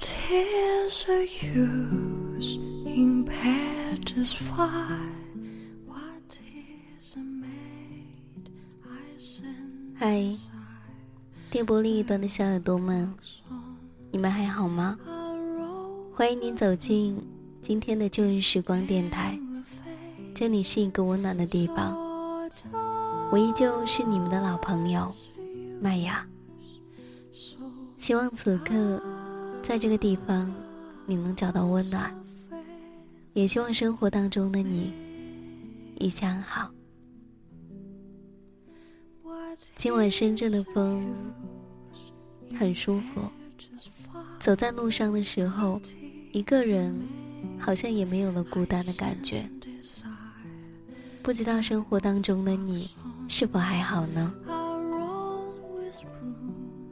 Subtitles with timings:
[0.00, 2.56] What is are use
[2.86, 4.98] in pages fly?
[5.86, 6.38] What
[6.98, 8.48] is a maid
[8.82, 10.34] I send 嗨，
[11.50, 13.14] 电波另一端的小耳朵们，
[14.10, 14.98] 你们还好吗？
[16.14, 17.22] 欢迎您走进
[17.60, 19.38] 今天的旧日时光电台，
[20.34, 21.94] 这里是一个温暖的地方，
[23.30, 25.14] 我依旧是你们的老朋友
[25.78, 26.26] 麦雅。
[27.98, 28.98] 希望此刻
[29.70, 30.52] 在这个地方
[31.06, 32.12] 你能找到温暖，
[33.34, 34.92] 也希望生活当中的你
[36.00, 36.68] 一切安好。
[39.76, 41.08] 今晚深圳的风
[42.58, 43.20] 很舒服，
[44.40, 45.80] 走在路上的时候，
[46.32, 46.92] 一个人
[47.56, 49.48] 好像也没有了孤单的感觉。
[51.22, 52.90] 不知道生活当中的你
[53.28, 54.34] 是否还好呢？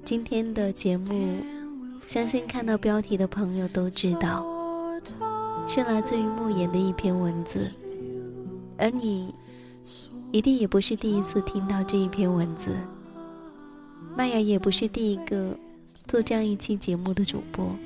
[0.04, 1.42] 今天的节目，
[2.08, 4.42] 相信看到标题的朋友都知道，
[5.68, 7.70] 是来自于莫言的一篇文字，
[8.78, 9.34] 而你
[10.32, 12.74] 一定也不是第一次听到这一篇文字。
[14.16, 15.54] 麦雅也不是第一个
[16.06, 17.76] 做这样一期节目的主播，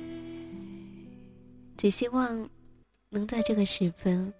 [1.75, 2.47] 只希望
[3.09, 4.33] 能在这个时分，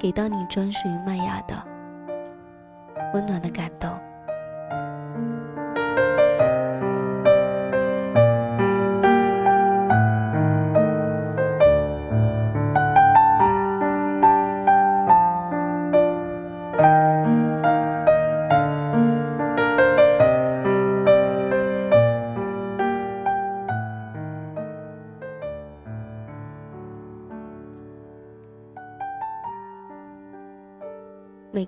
[0.00, 1.64] 给到你专属于麦雅的
[3.14, 3.88] 温暖的感动。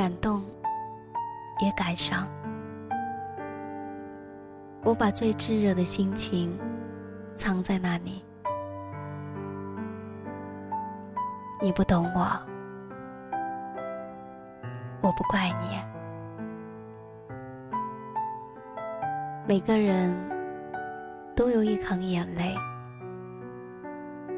[0.00, 0.42] 感动，
[1.58, 2.26] 也感伤。
[4.82, 6.58] 我把最炙热的心情
[7.36, 8.24] 藏在那里，
[11.60, 12.26] 你不懂我，
[15.02, 15.78] 我不怪你。
[19.46, 20.16] 每个人
[21.36, 22.56] 都有一行眼泪，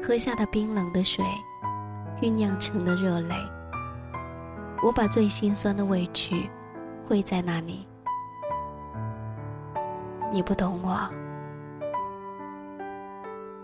[0.05, 1.23] 喝下的冰冷的水，
[2.21, 3.35] 酝酿成的热泪。
[4.83, 6.49] 我把最心酸的委屈
[7.07, 7.87] 汇在那里，
[10.29, 11.09] 你不懂我，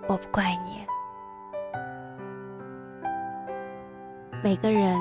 [0.08, 0.88] 我不怪你。
[4.42, 4.98] 每个人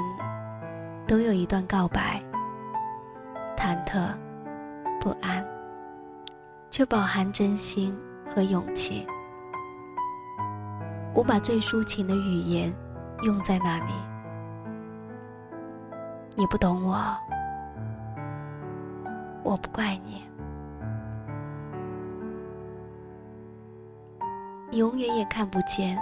[1.06, 2.20] 都有一段告白，
[3.56, 4.12] 忐忑、
[5.00, 5.46] 不安，
[6.68, 7.96] 却饱含真心
[8.28, 9.06] 和勇气。
[11.14, 12.74] 我把最抒情的语言
[13.22, 13.92] 用在那里。
[16.38, 16.96] 你不懂我，
[19.42, 20.22] 我不怪你。
[24.70, 25.98] 你永远也看不见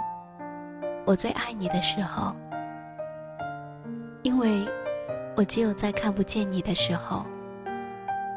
[1.07, 2.35] 我最爱你的时候，
[4.21, 4.63] 因为
[5.35, 7.25] 我只有在看不见你的时候，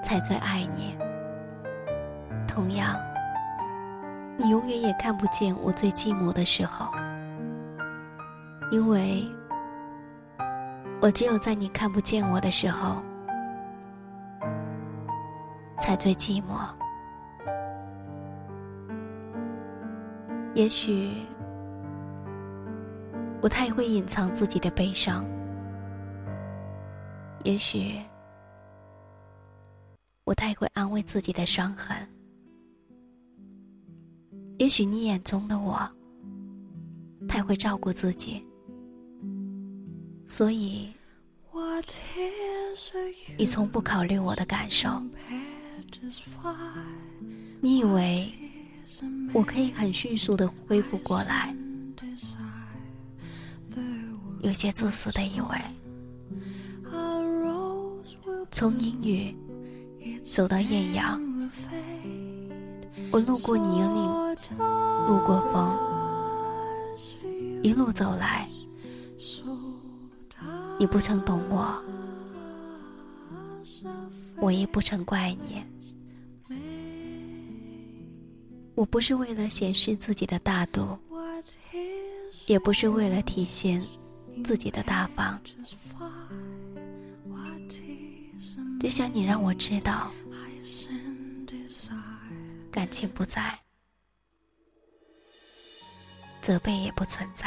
[0.02, 0.96] 才最爱你。
[2.48, 2.96] 同样，
[4.38, 6.86] 你永远也看不见我最寂寞的时候，
[8.70, 9.30] 因为。
[11.02, 13.02] 我只有在你看不见我的时候，
[15.78, 16.68] 才最寂寞。
[20.54, 21.10] 也许
[23.40, 25.24] 我太会隐藏自己的悲伤，
[27.44, 27.98] 也许
[30.24, 31.96] 我太会安慰自己的伤痕，
[34.58, 35.80] 也许你眼中的我
[37.26, 38.44] 太会照顾自己。
[40.30, 40.88] 所以
[43.36, 44.88] 你从不考虑我的感受。
[47.60, 48.32] 你以为
[49.32, 51.52] 我可以很迅速的恢复过来。
[54.40, 55.58] 有些自私的以为，
[58.52, 59.36] 从阴雨
[60.24, 61.20] 走到艳阳，
[63.10, 64.36] 我路过泥泞，
[65.08, 65.76] 路过风，
[67.62, 68.48] 一路走来，
[70.80, 71.78] 你不曾懂我，
[74.38, 75.62] 我也不曾怪你。
[78.74, 80.98] 我不是为了显示自己的大度，
[82.46, 83.84] 也不是为了体现
[84.42, 85.38] 自己的大方，
[88.80, 90.10] 只想你让我知道，
[92.70, 93.54] 感情不在，
[96.40, 97.46] 责备也不存在。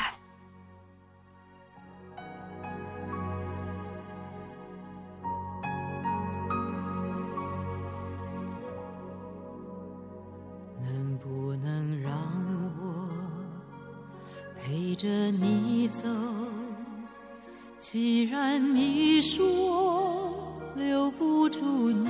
[21.44, 22.08] 不住你，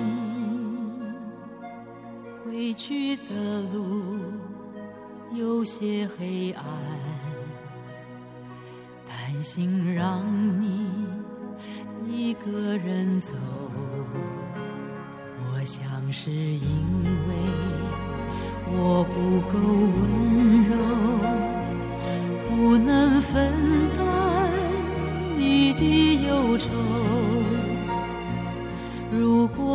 [2.45, 4.21] 回去的路
[5.31, 6.63] 有些黑暗，
[9.07, 10.24] 担心让
[10.62, 10.88] 你
[12.07, 13.33] 一个人走，
[15.39, 16.69] 我想是因
[17.27, 17.33] 为
[18.68, 20.43] 我不够温柔。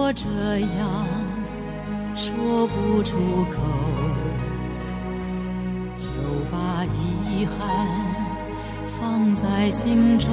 [0.08, 0.24] 我这
[0.78, 1.06] 样
[2.16, 3.60] 说不出口，
[5.98, 6.08] 就
[6.50, 7.58] 把遗憾
[8.98, 10.30] 放在心中，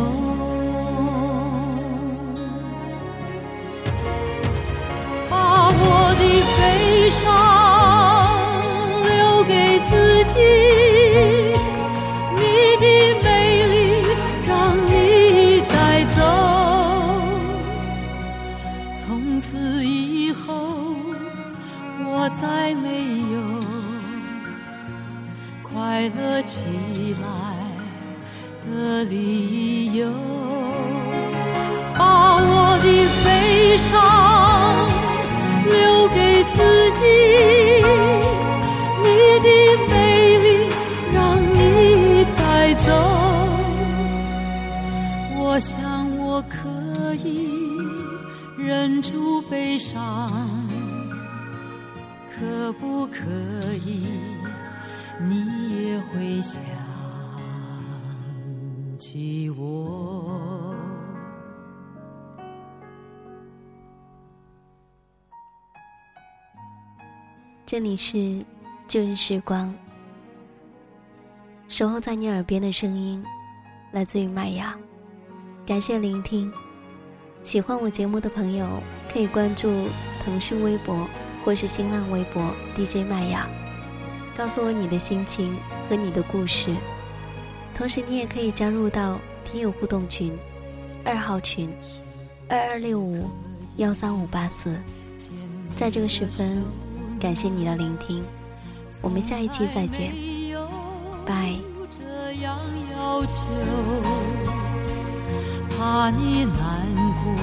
[5.30, 6.24] 把我的
[6.56, 7.55] 悲伤
[22.66, 22.90] 再没
[23.32, 23.38] 有
[25.62, 27.28] 快乐起来
[28.66, 30.10] 的理由，
[31.96, 32.88] 把我的
[33.24, 33.94] 悲伤
[35.64, 36.58] 留给自
[36.94, 37.00] 己，
[39.04, 39.06] 你
[39.46, 39.48] 的
[39.88, 39.94] 美
[40.40, 40.48] 丽
[41.14, 41.16] 让
[41.54, 42.42] 你带
[42.84, 42.90] 走。
[45.38, 45.78] 我想
[46.18, 47.30] 我可以
[48.58, 50.55] 忍住悲伤。
[52.38, 53.24] 可不可
[53.86, 54.08] 以？
[55.22, 56.62] 你也会想
[59.00, 60.76] 起我。
[67.66, 68.44] 这里是
[68.86, 69.74] 旧日时光，
[71.70, 73.24] 守候在你耳边的声音，
[73.94, 74.76] 来自于麦芽。
[75.66, 76.52] 感谢聆听，
[77.46, 78.68] 喜欢我节目的朋友
[79.12, 79.70] 可以关注
[80.26, 81.08] 腾讯微博。
[81.46, 82.44] 或是新浪微博
[82.76, 83.48] DJ 麦雅，
[84.36, 85.56] 告诉我你的心情
[85.88, 86.74] 和你的故事。
[87.78, 90.36] 同时，你也可以加入到听友互动群，
[91.04, 91.70] 二号群
[92.50, 93.30] 二二六五
[93.78, 94.76] 幺三五八四。
[95.76, 96.64] 在这个时分，
[97.20, 98.24] 感谢你的聆听，
[99.04, 100.12] 我们下一期再见，
[101.26, 101.54] 拜。
[105.78, 106.88] 怕你难
[107.24, 107.36] 过，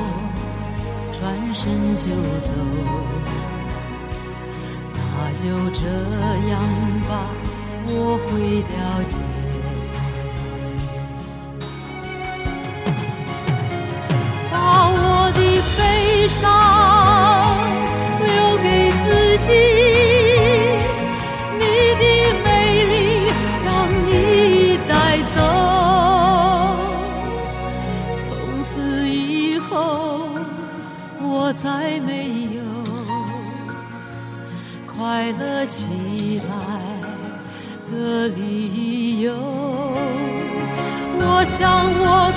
[1.13, 2.07] 转身就
[2.41, 3.22] 走。
[5.35, 5.81] 就这
[6.51, 6.53] 样
[7.09, 7.11] 吧，
[7.87, 7.91] 我
[8.27, 8.73] 会了
[9.09, 9.17] 解。
[14.51, 14.55] 把
[14.89, 14.97] 我
[15.33, 15.41] 的
[15.77, 15.81] 悲
[16.29, 16.41] 伤
[18.21, 18.67] 留给
[19.05, 19.07] 自
[19.47, 19.51] 己，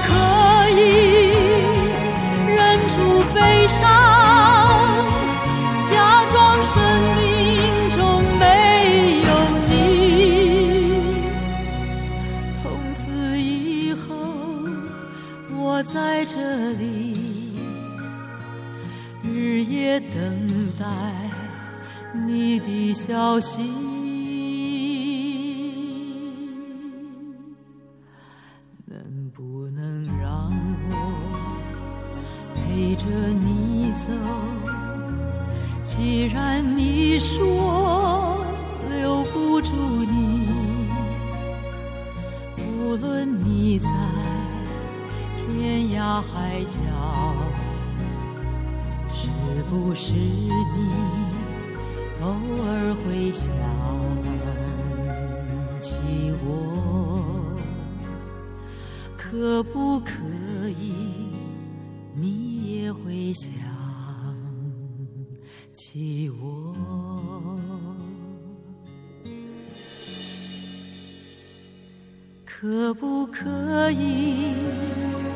[0.03, 0.09] 可
[0.71, 0.79] 以
[2.47, 2.95] 忍住
[3.33, 3.37] 悲
[3.67, 3.83] 伤，
[5.89, 5.93] 假
[6.29, 6.33] 装
[6.63, 6.73] 生
[7.17, 7.19] 命
[7.95, 7.99] 中
[8.39, 8.43] 没
[9.27, 9.29] 有
[9.69, 9.71] 你。
[12.53, 13.03] 从此
[13.39, 14.03] 以后，
[15.55, 16.35] 我在这
[16.73, 16.83] 里
[19.23, 20.85] 日夜等待。
[22.25, 23.69] 你的消息，
[42.95, 43.89] 无论你在
[45.35, 46.79] 天涯海角，
[49.09, 49.27] 是
[49.69, 50.49] 不是你
[52.21, 52.29] 偶
[52.63, 53.51] 尔会想
[55.81, 55.97] 起
[56.45, 57.53] 我？
[59.17, 60.13] 可不可
[60.79, 60.93] 以，
[62.13, 63.51] 你也会想
[65.73, 66.75] 起我？
[72.62, 74.55] 可不可以？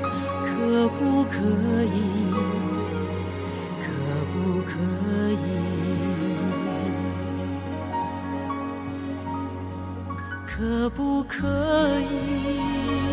[0.01, 1.37] 可不可
[1.83, 2.31] 以？
[3.83, 3.91] 可
[4.31, 4.71] 不可
[5.33, 5.43] 以？
[10.47, 13.08] 可不可以？